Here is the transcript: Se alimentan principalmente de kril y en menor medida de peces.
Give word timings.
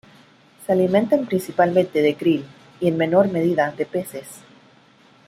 Se 0.65 0.71
alimentan 0.71 1.27
principalmente 1.27 2.01
de 2.01 2.15
kril 2.15 2.43
y 2.79 2.87
en 2.87 2.97
menor 2.97 3.27
medida 3.31 3.71
de 3.71 3.85
peces. 3.85 4.41